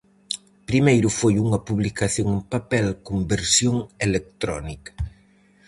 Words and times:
Primeiro 0.69 1.07
foi 1.19 1.33
unha 1.45 1.63
publicación 1.67 2.27
en 2.37 2.41
papel 2.53 2.87
con 3.05 3.17
versión 3.33 3.75
electrónica. 4.07 4.91